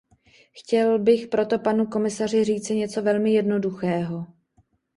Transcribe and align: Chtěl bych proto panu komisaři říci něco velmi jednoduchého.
Chtěl 0.53 0.99
bych 0.99 1.27
proto 1.27 1.59
panu 1.59 1.85
komisaři 1.85 2.43
říci 2.43 2.75
něco 2.75 3.01
velmi 3.01 3.33
jednoduchého. 3.33 4.27